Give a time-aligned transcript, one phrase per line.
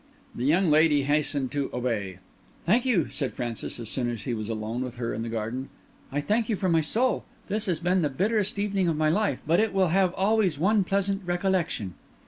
[0.33, 2.17] The young lady hastened to obey.
[2.65, 5.69] "Thank you," said Francis, as soon as he was alone with her in the garden.
[6.11, 7.23] "I thank you from my soul.
[7.49, 10.83] This has been the bitterest evening of my life, but it will have always one
[10.83, 11.93] pleasant recollection."